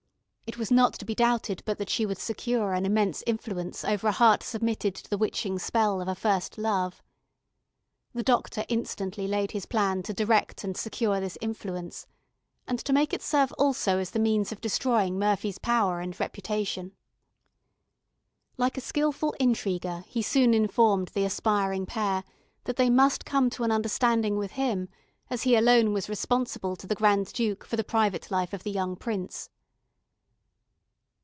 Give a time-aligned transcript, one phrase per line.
[0.47, 4.09] It was not to be doubted but that she would secure an immense influence over
[4.09, 7.01] a heart submitted to the witching spell of a first love.
[8.13, 12.05] The doctor instantly laid his plan to direct and secure this influence,
[12.67, 16.97] and to make it serve also as the means of destroying Murphy's power and reputation.
[18.57, 22.25] Like a skilful intriguer, he soon informed the aspiring pair
[22.65, 24.89] that they must come to an understanding with him,
[25.29, 28.71] as he alone was responsible to the Grand Duke for the private life of the
[28.71, 29.49] young prince.